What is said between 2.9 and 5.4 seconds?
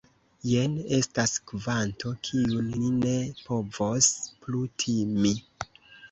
ne povos plu timi.